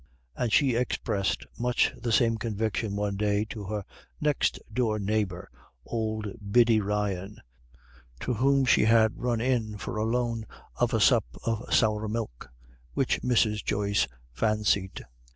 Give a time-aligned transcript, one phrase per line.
[0.35, 3.85] And she expressed much the same conviction one day to her
[4.19, 5.47] next door neighbor,
[5.85, 7.39] old Biddy Ryan,
[8.21, 12.49] to whom she had run in for the loan of a sup of sour milk,
[12.95, 13.63] which Mrs.
[13.63, 15.03] Joyce fancied.